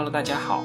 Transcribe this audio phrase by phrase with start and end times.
[0.00, 0.64] Hello，大家好，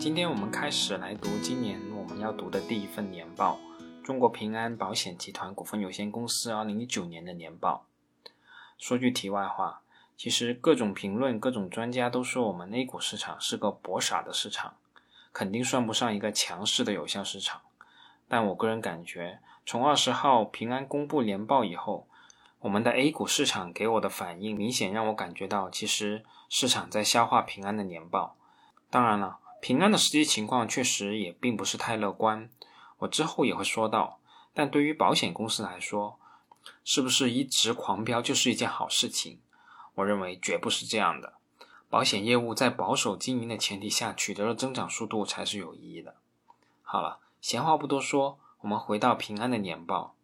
[0.00, 3.60] 今天我们开始来读今年我们要读的第一份年报——
[4.02, 7.86] 中国平安保险集团股份有限公司2019年的年报。
[8.76, 9.82] 说句题外话，
[10.16, 14.74] 其实各种评论、各种专家都说我们 A 股市场是个博傻的市场，
[15.32, 17.60] 肯定算不上一个强势的有效市场。
[18.26, 22.08] 但我个人感觉，从二十号平安公布年报以后，
[22.58, 28.34] 我们的 A 股市场给我的反应明显让我感觉到，其实市场在消化平安的年报。
[28.92, 32.50] 当然了，平安的实际情况确实也并不是太乐观，
[32.98, 34.18] 我之后也会说到。
[34.52, 36.18] 但对于保险公司来说，
[36.84, 39.40] 是不是一直狂飙就是一件好事情？
[39.94, 41.32] 我认为绝不是这样的。
[41.88, 46.16] 保险业务在保守经营的前提下取得了增长速度才是有意义的。
[46.82, 50.14] 好了，闲话不多说，我们回到平安的年报。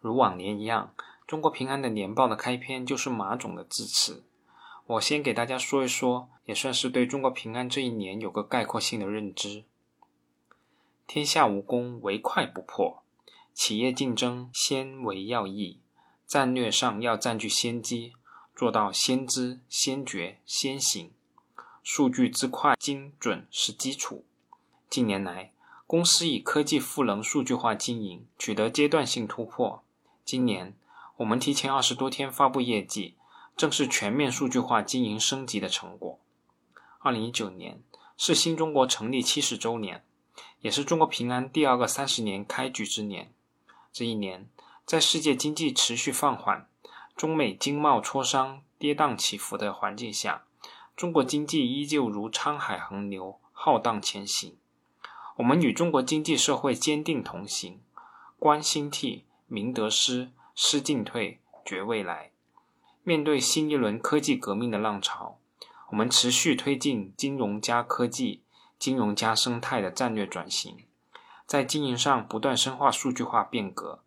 [0.00, 0.92] 如往年一样，
[1.26, 4.22] 中国平安的年报的开篇就是马总的致辞。
[4.90, 9.62] 我先给大家说一说，也算是对中国平安这一年有个概括性的认知。
[11.06, 13.04] 天下武功，唯快不破。
[13.54, 15.78] 企业竞争先为要义，
[16.26, 18.14] 战略上要占据先机，
[18.56, 21.12] 做到先知、先觉、先行。
[21.84, 24.24] 数据之快、精准是基础。
[24.88, 25.52] 近年来，
[25.86, 29.84] 公司以科技赋能数据化经营，取得阶段性突破。
[30.24, 30.74] 今年，
[31.18, 33.14] 我们提前二十多天发布业绩。
[33.60, 36.18] 正是全面数据化经营升级的成果。
[37.00, 37.82] 二零一九年
[38.16, 40.02] 是新中国成立七十周年，
[40.62, 43.30] 也是中国平安第二个三十年开局之年。
[43.92, 44.48] 这一年，
[44.86, 46.66] 在世界经济持续放缓、
[47.14, 50.44] 中美经贸磋商跌宕起伏的环境下，
[50.96, 54.56] 中国经济依旧如沧海横流，浩荡前行。
[55.36, 57.78] 我们与中国经济社会坚定同行，
[58.38, 62.29] 观兴替，明得失，思进退，决未来。
[63.10, 65.36] 面对新一轮科技革命的浪潮，
[65.88, 68.40] 我们持续推进金融加科技、
[68.78, 70.84] 金融加生态的战略转型，
[71.44, 73.98] 在经营上不断深化数据化变革，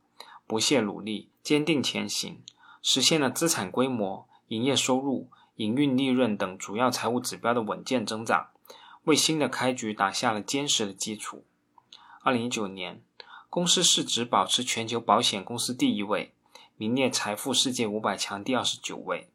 [0.48, 2.42] 不懈努力，坚定前行，
[2.82, 5.28] 实现了资产规模、营业收入、
[5.58, 8.52] 营运利润等主要财务指标的稳健增长，
[9.04, 11.44] 为新的开局打下了坚实的基础。
[12.22, 13.02] 二零一九年，
[13.50, 16.34] 公司市值保持全球保险公司第一位。
[16.76, 19.30] 名列财富世界五百强第二十九位，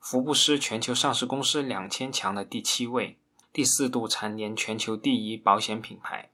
[0.00, 3.16] 福布斯全球上市公司两千强的第七位，
[3.52, 6.30] 第四度蝉联全球第一保险品牌。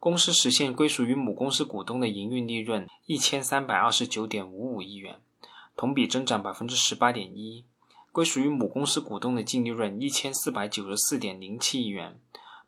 [0.00, 5.20] 公司实现归属于母公司股东的营运利润一千三百二十九点五五亿元，
[5.76, 7.64] 同比增长百分之十八点一；
[8.10, 12.18] 归属于母公司股东的净利润一千四百九十四点零七亿元，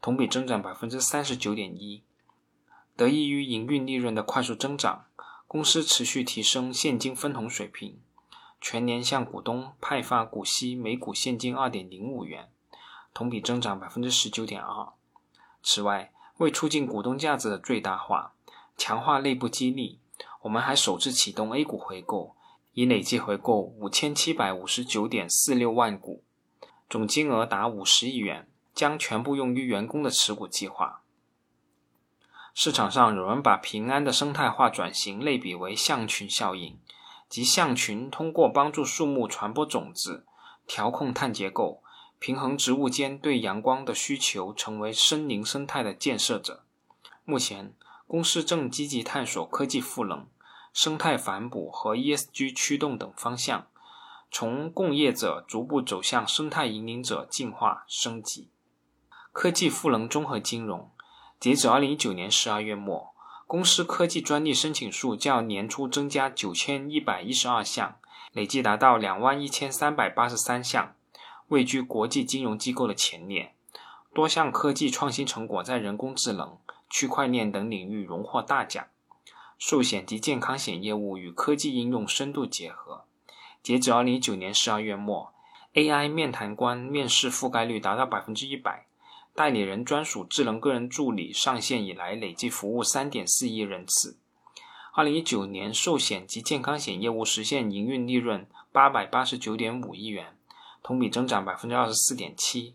[0.03, 2.03] 同比增长百分之三十九点一。
[2.95, 5.07] 得益于营运利润的快速增长。
[5.49, 8.01] 公司持续提升现金分红水平，
[8.61, 12.51] 全年向股东派发股息每股现金二点零五元，
[13.15, 14.93] 同比增长百分之十九点二。
[15.63, 18.35] 此外，为促进股东价值的最大化，
[18.77, 20.01] 强化内部激励，
[20.43, 22.35] 我们还首次启动 A 股回购，
[22.73, 26.25] 已累计回购五千七百五十九点四六万股，
[26.91, 31.03] 总金额达五十亿元，将全部用于员工的持股计划。
[32.59, 36.79] 市场上有人把平安的生态化转型类比为象群效应，
[37.29, 40.25] 即象群通过帮助树木传播种子、
[40.67, 41.83] 调控碳结构、
[42.19, 46.65] 平衡植物间对阳光的需求，成为森林生态的建设者。
[47.27, 47.75] 目前，
[48.07, 50.27] 公司正积极探索科技赋能、
[50.73, 53.67] 生态反哺和 ESG 驱动等方向，
[54.31, 58.49] 从共业者逐步走向生态引领者进化升级。
[59.31, 60.91] 科技赋能综合金融。
[61.39, 63.13] 截止二零一九年十二月末，
[63.47, 67.97] 公司科技专利申请数较年初增加九千一百一十二项，
[68.33, 70.95] 累计达到两万一千三百八十三项，
[71.49, 73.53] 位居国际金融机构的前列。
[74.15, 76.57] 多项科技创新成果在人工智能、
[76.89, 78.87] 区块链等领域荣获大奖。
[79.59, 83.05] 寿险及健康险业务与科技应用深度结合。
[83.63, 85.33] 截止二零一九年十二月末
[85.75, 88.87] ，AI 面谈官面试覆盖率达到百分之一百。
[89.37, 94.17] 代理人专属智能个人助理上线以来，累计服务三点四亿人次。
[94.95, 100.35] 二零一九年，寿险及健康险业务实现营运利润八百八十九点五亿元，
[100.83, 102.75] 同比增长百分之二十四点七。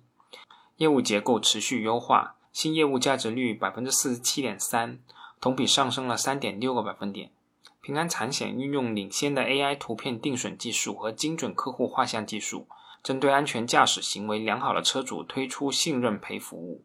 [0.77, 4.99] 业务结构持续优化，新业务价值率百分之四十七点三，
[5.39, 7.31] 同比上升了三点六个百分点。
[7.81, 12.67] 平安产险运用领先的 AI 图片定损技术和精准客户画像技术。
[13.03, 16.83] 针对安全驾驶行为良好的车主推出信任赔服务，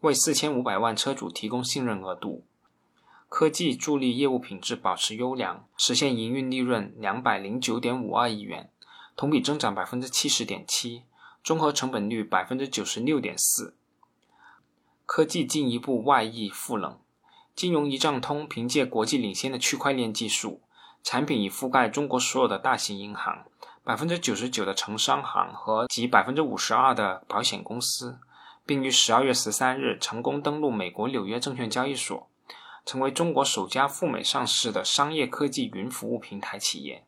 [0.00, 2.44] 为四千五百万车主提供信任额度。
[3.28, 8.70] 科技助力业务品质保持优良，实现营运利润两百零九点五二亿元，
[9.16, 11.02] 同比增长百分之七十点七，
[11.42, 13.74] 综合成本率百分之九十六点四。
[15.06, 16.98] 科技进一步外溢赋能。
[17.56, 20.60] 金融一账通凭借国际领先的区块链技术，
[21.02, 23.44] 产品已覆盖中国所有的大型银行、
[23.84, 28.18] 百分之九十九的城商行和及百分之五十二的保险公司，
[28.64, 32.28] 并于十二月十三日成功登陆美国纽约证券交易所，
[32.86, 37.04] 成为中国首家赴美上市的商业科技云服务平台企业。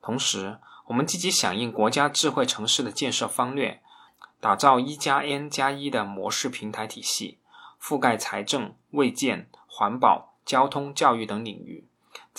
[0.00, 3.82] 同时，我们积极响应国家智慧城市的建设方略，
[4.40, 7.38] 打造一加 N 加一的模式平台体系，
[7.80, 9.48] 覆盖财政、卫健。
[9.72, 11.88] 环保、交通、教育等领域，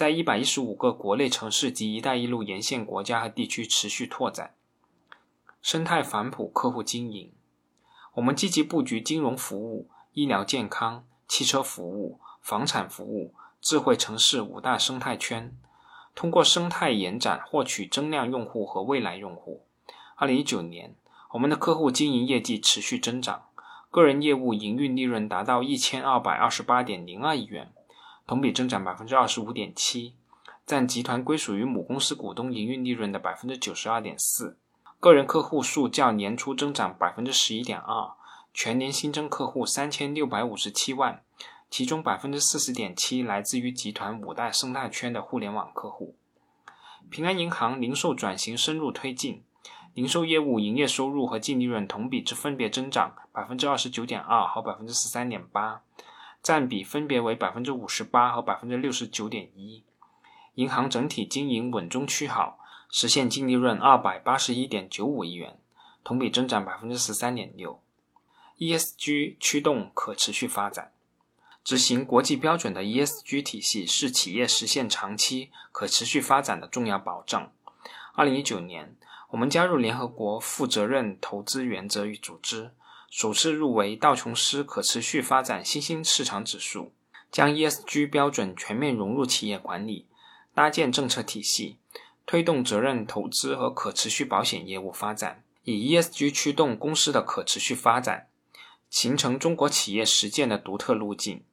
[0.01, 4.56] 在一百一十五个国内城市及“一带一路”沿线国家和地区持续拓展
[5.62, 7.31] 生态反哺客户经营。
[8.15, 15.56] 我们积极布局金融服务、医疗健康、汽车服务、房产服务、智慧城市五大生态圈，
[16.15, 19.68] 通过生态延展获取增量用户和未来用户。
[20.15, 20.95] 二零一九年，
[21.33, 23.44] 我们的客户经营业绩持续增长。
[23.92, 27.71] 个人业务营运利润达到一千二百二十八点零二亿元，
[28.31, 30.13] 同比增长百分之二十五点七，
[30.65, 34.57] 占集团归属于母公司股东营运利润的百分之九十二点四。
[35.01, 38.11] 个人客户数较年初增长百分之十一点二，
[38.53, 41.21] 全年新增客户三千六百五十七万，
[41.69, 46.15] 其中百分之四十点七来自于集团五大生态圈的互联网客户。
[47.09, 49.43] 平安银行零售转型深入推进。
[49.93, 55.81] 零售业务营业收入和净利润同比之分别增长百分之二十九点二和百分之十三点八，
[56.41, 59.83] 占比分别为百分之五十八和百分之六十九点一。
[60.55, 62.59] 银行整体经营稳中趋好，
[62.89, 65.57] 实现净利润二百八十一点九五亿元，
[66.03, 67.81] 同比增长百分之十三点六。
[68.57, 70.91] ESG 驱动可持续发展，
[71.63, 77.51] 执行国际标准的 ESG 体系是企业实现长期可持续发展的重要保障。
[78.13, 78.95] 二零一九年。
[79.31, 82.71] 我们加入联合国负责任投资原则与组织，
[83.11, 86.93] 首次入围道琼斯可持续发展新兴市场指数，
[87.29, 90.07] 将 ESG 标准全面融入企业管理，
[90.55, 91.77] 搭建政策体系，
[92.25, 98.29] 推动责任投资和可持续保险业务发展，以 ESG 驱动公司的可持续发展，
[98.89, 101.43] 形成中国企业实践的独特路径。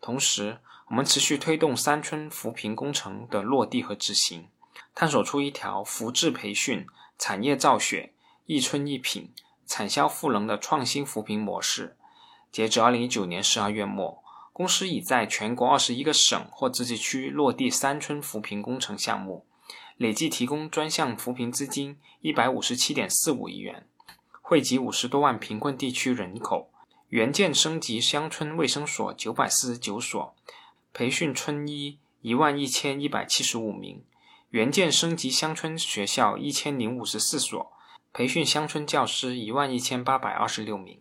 [0.00, 4.48] 同时，我们持续推动三村扶贫工程的落地和执行，
[4.94, 6.86] 探索出一条扶志培训。
[7.18, 8.14] 产业造血、
[8.46, 9.30] 一村一品、
[9.72, 11.96] 产销赋能的创新扶贫模式。
[12.50, 14.22] 截止二零一九年十二月末，
[14.52, 19.46] 公司已在全国二十一个省或自治区落地三村扶贫工程项目，
[19.96, 23.86] 累计提供专项扶贫资金一百五十七点四五亿元，
[24.42, 26.70] 惠及五十多万贫困地区人口。
[27.08, 30.34] 援建升级乡村卫生所九百四十九所，
[30.92, 34.04] 培训村医一万一千一百七十五名。
[34.50, 37.72] 援建升级乡村学校一千零五十四所，
[38.12, 41.00] 培训乡村教师一万一千八百二十六名。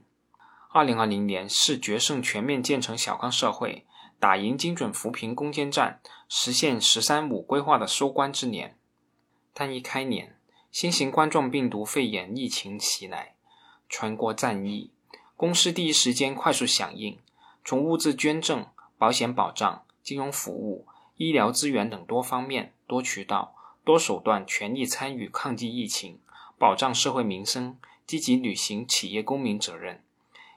[0.69, 3.85] 二零二零年是决胜全面建成小康社会、
[4.17, 5.99] 打赢精准扶贫攻坚战、
[6.29, 8.77] 实现“十三五”规划的收官之年。
[9.53, 10.37] 但一开年，
[10.71, 13.35] 新型冠状病毒肺炎疫情袭来，
[13.89, 14.91] 全国战役，
[15.35, 17.19] 公司第一时间快速响应，
[17.65, 18.65] 从物资捐赠、
[18.97, 20.87] 保险保障、金融服务。
[21.17, 26.19] 医疗资源等多方面、多渠道、多手段，全力参与抗击疫情，
[26.61, 30.03] 保障社会民生，积极履行企业公民责任。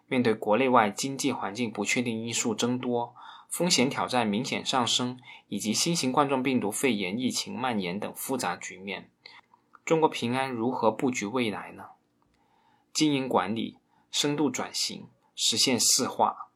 [0.07, 3.15] 面对国内外经济环境不确定因素增多、
[3.49, 5.19] 风险挑战明显上升，
[5.49, 9.09] 以及新型冠状病毒肺炎疫情蔓延等复杂局面，
[9.87, 11.85] 中国平安如何布局未来呢？
[12.93, 13.79] 经营管理
[14.11, 16.51] 深度转型，实现四化：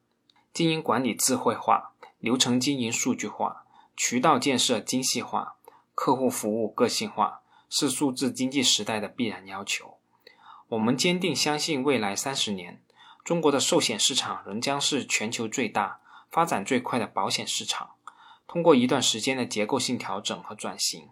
[0.52, 3.64] 经营管理智慧化，流程经营数据化。
[3.96, 5.56] 渠道建设精细化，
[5.94, 9.98] 客户服务个性化，是数字经济时代的必然要求。
[10.68, 12.82] 我们坚定相信，未来三十年，
[13.24, 17.90] 中国的寿险市场仍将是全球最大、发展最快的保险市场。
[18.46, 21.08] 通过一段时间的结构性调整和转型，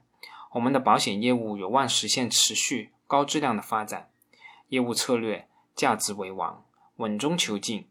[0.52, 4.10] 我们的保险业务有望实现持续高质量的发展。
[4.68, 6.64] 业务策略：价值为王，
[6.96, 7.86] 稳中求进。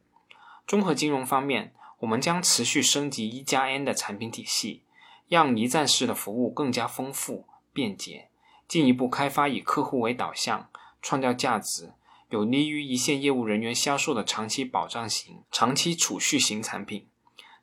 [0.68, 4.82] 综合金融方面，我们将持续升级一加 N 的产品体系。
[5.28, 8.30] 让一站式的服务更加丰富便捷，
[8.68, 10.70] 进一步开发以客户为导向、
[11.02, 11.94] 创造价值、
[12.30, 17.08] 有利于一线业务人员销售的长期保障型、长期储蓄型产品，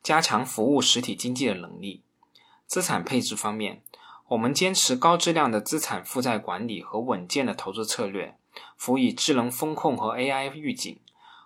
[0.02, 2.02] 加强服务实体经济的能力。
[2.66, 3.82] 资产配置方面，
[4.28, 8.38] 我们坚持高质量的资产负债管理和稳健的投资策略，
[8.76, 10.98] 辅以智能风控和 AI 预警。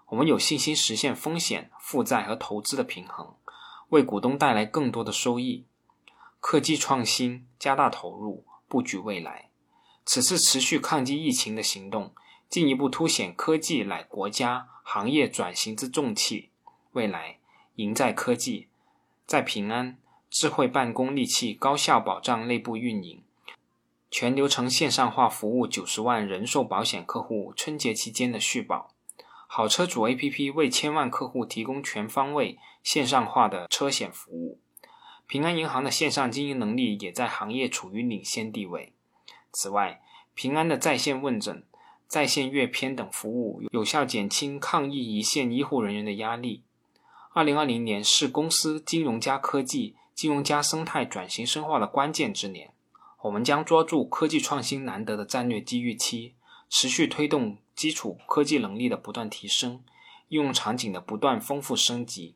[0.09, 3.35] 我们有信心实现风险、负债和投资的平衡，
[3.89, 5.65] 为股东带来更多的收益。
[6.39, 9.46] 科技创新加大投入，布局未来。
[10.07, 12.15] 此次持续抗击疫情的行动，
[12.49, 16.51] 进一步凸显科技乃国家行业转型之重器。
[16.93, 17.39] 未来，
[17.75, 18.69] 赢在科技，
[19.27, 19.99] 在平安，
[20.31, 23.25] 智慧办公利器高效保障内部运营，
[24.09, 28.95] 全流程线上化服务九十万人寿保险客户春节期间的续保。
[29.49, 34.61] 好车主 APP 为千万客户提供全方位线上化的车险服务。
[35.27, 38.93] 平安银行的线上经营能力也在行业处于领先地位。
[39.59, 40.03] 此外，
[40.35, 41.65] 平安的在线问诊、
[42.07, 46.63] 在线阅片等服务，有效减轻抗疫一线医护人员的压力。
[47.33, 52.75] 二零二零年是公司金融加科技、金融加生态转型深化的关键之年。
[53.23, 56.35] 我们将抓住科技创新难得的战略机遇期，
[56.69, 59.83] 持续推动基础科技能力的不断提升，
[60.29, 62.35] 应用场景的不断丰富升级，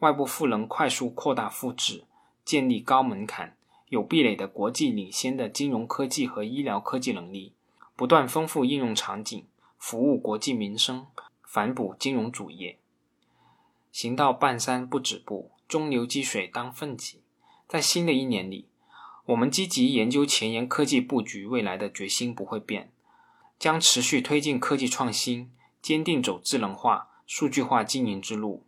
[0.00, 2.04] 外部赋能快速扩大复制，
[2.44, 3.56] 建立高门槛。
[3.90, 7.52] 有壁垒的国际领先的金融科技和医疗科技能力，
[7.96, 9.44] 不断丰富应用场景，
[9.78, 11.08] 服务国计民生，
[11.42, 12.78] 反哺金融主业。
[13.90, 17.18] 行到半山不止步，中流击水当奋起。
[17.66, 18.68] 在新的一年里，
[19.26, 22.92] 我们积极研究前沿科技布局未来的决心不会变，
[23.58, 25.50] 将持续推进科技创新，
[25.82, 28.62] 坚定走智能化、数据化经营之路。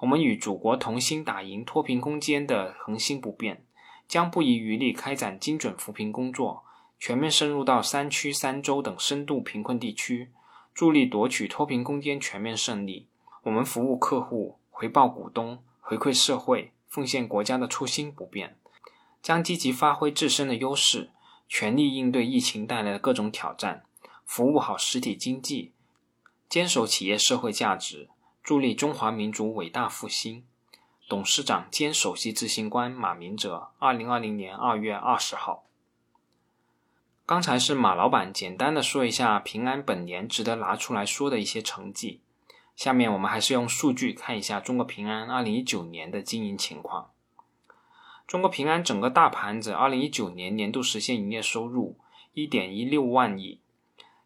[0.00, 3.63] 我们与祖国同心打赢脱贫攻坚的恒心不变。
[4.06, 6.64] 将不遗余力开展精准扶贫工作，
[6.98, 10.30] 全面深入到山区、三州等深度贫困地区，
[10.72, 13.08] 助力夺取脱贫攻坚全面胜利。
[13.42, 18.56] 我们服务客户、回报股东、回馈社会、奉献国家的初心不变，
[19.22, 21.10] 将积极发挥自身的优势，
[21.48, 23.84] 全力应对疫情带来的各种挑战，
[24.24, 25.72] 服务好实体经济，
[26.48, 28.08] 坚守企业社会价值，
[28.42, 30.44] 助力中华民族伟大复兴。
[31.06, 35.64] 董事长兼首席执行官马明哲，二零二零年二月二十号。
[37.26, 42.22] 刚才是马老板简单的说一下平安本年值得拿出来说的一些成绩，
[42.74, 47.10] 下面我们还是用数据看一下中国平安二零一九年的经营情况。
[48.26, 51.98] 中国平安整个大盘子二零一九年年度实现营业收入
[52.32, 53.60] 一点一六万亿，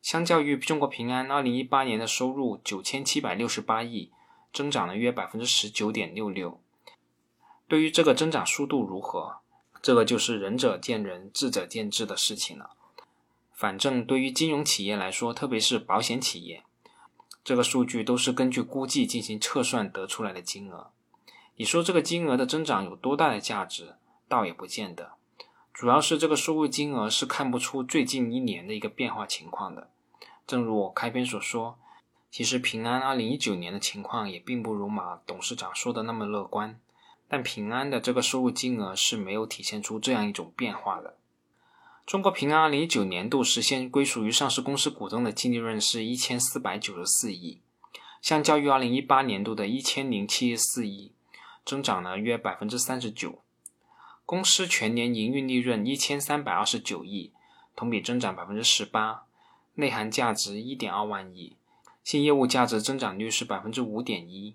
[0.00, 4.12] 相较于中国平安二零一八年的收入九千七百六十八亿，
[4.52, 6.60] 增长了约百分之十九点六六。
[7.68, 9.36] 对于这个增长速度如何，
[9.82, 12.70] 这个就是仁者见仁，智者见智的事情了。
[13.52, 16.64] 反正对于金融企业来说，特别是保险企业，
[17.44, 20.90] 这个数据都是根据估计进行测算得出来的金额。
[21.56, 23.96] 你说这个金额的增长有多大的价值，
[24.28, 25.12] 倒也不见得。
[25.74, 29.90] 主要是这个收入金额是看不出最近一年的一个变化情况的。
[30.46, 31.78] 正如我开篇所说，
[32.30, 36.80] 其实平安二零一九年的情况也并不如马董事长说的那么乐观。
[37.28, 41.16] 但平安的这个收入金额是没有体现出这样一种变化的。
[42.06, 47.60] 中国平安二零一九年度实现归属于上市公司股东的净利润是一千四百九十四亿，
[48.22, 51.12] 相较于二零一八年度的一千零七十四亿，
[51.66, 53.40] 增长了约百分之三十九。
[54.24, 57.32] 公司全年营运利润一千三百二十九亿，
[57.76, 59.24] 同比增长百分之十八，
[59.74, 61.56] 内含价值一点二万亿，
[62.02, 64.54] 新业务价值增长率是百分之五点一。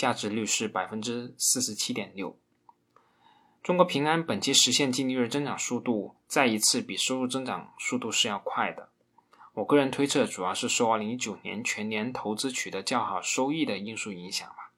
[0.00, 2.34] 价值率是百分之四十七点六。
[3.62, 8.88] 中国平安本期实现净利润增长速度再一次比收入增长速度是要快的。
[9.52, 14.72] 我个人推测，主要是受二零一九年全年投资取得较好收益的因素影响吧。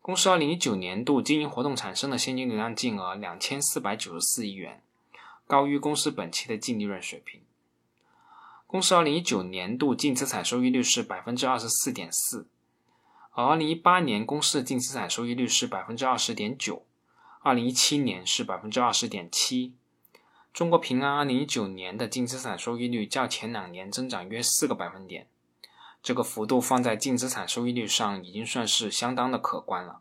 [0.00, 4.82] 公司二零一九年度经营活动产生的现金流量净额两千四百九十四亿元，
[5.46, 7.42] 高于公司本期的净利润水平。
[8.66, 12.48] 公司二零一九年度净资产收益率是百分之二十四点四。
[13.38, 16.84] 而二零一八年公司的净资产收益率是百分之二十点九，
[17.40, 19.76] 二零一七年是百分之二十点七。
[20.52, 25.28] 中国平安二零一九年的净资产收益率较前两年增长约四个百分点，
[26.02, 30.00] 这个幅度放在净资产收益率上已经算是相当的可观了。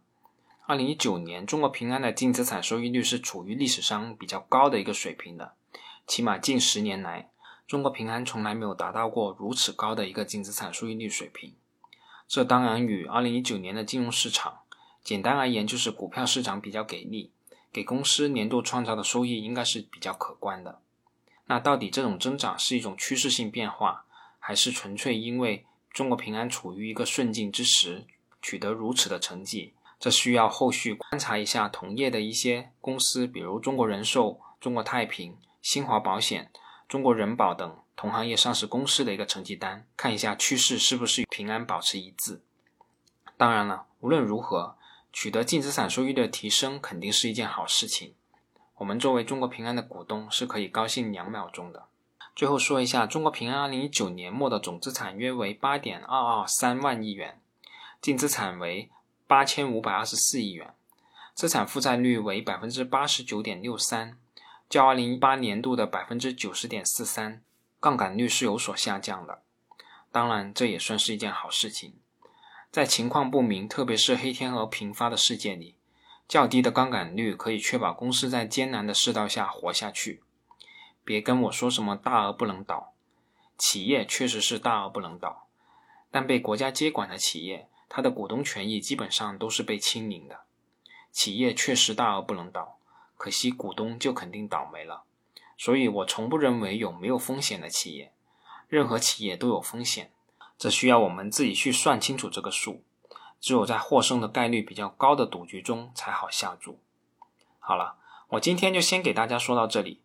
[0.65, 5.53] 二零一九年中国平安的净资产收益率是处于历史上比较高的一个水平的，
[6.07, 7.29] 起码近十年来，
[7.67, 11.53] 中国平安从来没有达到过如此高的一个净资产收益率水平。
[12.27, 14.59] 这当然与二零一九年的金融市场，
[15.03, 17.31] 简单而言就是股票市场比较给力，
[17.71, 20.81] 给公司年度创造的收益应该是比较可观的。
[21.45, 24.05] 那到底这种增长是一种趋势性变化，
[24.39, 28.05] 还是纯粹因为中国平安处于一个顺境之时
[28.41, 29.73] 取得如此的成绩？
[29.97, 36.51] 这需要后续观察一下同业的一些公司，比如中国人寿、中国太平、新华保险、
[36.89, 37.79] 中国人保等。
[37.97, 42.41] 同行业上市公司的一个成绩单，看一下趋势是不是与平安保持一致。
[43.35, 44.77] 当然了，无论如何，
[45.11, 48.13] 取得净资产收益率的提升肯定是一件好事情。
[48.75, 51.87] 我们作为中国平安的股东是可以高兴两秒钟的。
[52.35, 57.41] 最后说一下，中国平安2019年末的总资产约为8.223万亿元，
[57.99, 58.91] 净资产为
[59.27, 60.75] 8524亿元，
[61.33, 64.13] 资产负债率为89.63%，
[64.69, 67.39] 较2018年度的90.43%，
[67.79, 69.41] 杠杆率是有所下降的。
[70.11, 71.93] 当然，这也算是一件好事情。
[72.71, 75.77] 在情况不明，特别是黑天鹅频发的世界里，
[76.27, 80.21] 较低的杠杆率可以确保公司在艰难的世道下活下去。
[81.03, 82.93] 别跟我说什么大而不能倒，
[83.57, 85.47] 企业确实是大而不能倒，
[86.11, 90.41] 但被国家接管的企业，它的股东权益基本上都是被清零的。
[91.11, 92.77] 企业确实大而不能倒，
[93.15, 95.03] 可惜股东就肯定倒霉了。
[95.57, 98.13] 所以我从不认为有没有风险的企业，
[98.67, 100.11] 任何企业都有风险。
[100.57, 102.83] 这需要我们自己去算清楚这个数，
[103.39, 106.79] 只有在获胜的概率比较高的赌局中才好下注。
[107.59, 107.95] 好了，
[108.29, 110.01] 我今天就先给大家说到这里。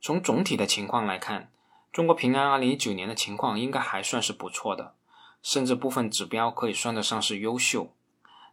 [0.00, 1.52] 从总体的情况来看，
[1.92, 4.94] 中国平安2019年的情况应该还算是不错的，
[5.42, 7.92] 甚至部分指标可以算得上是优秀。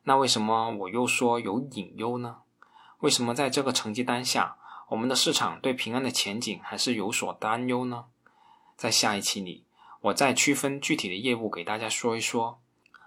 [0.03, 2.39] 那为什么我又说有隐忧呢？
[2.99, 4.56] 为什么在这个成绩单下，
[4.89, 8.05] 我们的市场对平安的前景还是有所担忧呢？
[8.75, 9.65] 在下一期里。
[9.99, 12.59] 我再区分具体的业务给大家说一说，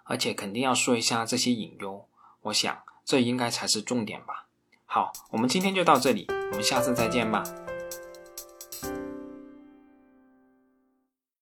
[0.05, 2.07] 而且肯定要说一下这些隐忧。
[2.43, 4.49] 我想这应该才是重点吧。
[4.85, 7.45] 好，我们今天就到这里，我们下次再见吧。